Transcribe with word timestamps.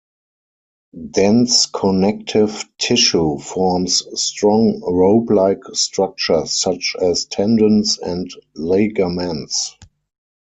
Dense 1.11 1.67
connective 1.67 2.65
tissue 2.79 3.37
forms 3.37 4.01
strong, 4.19 4.81
rope-like 4.83 5.63
structures 5.73 6.59
such 6.59 6.95
as 6.99 7.25
tendons 7.25 7.99
and 7.99 8.27
ligaments. 8.55 9.77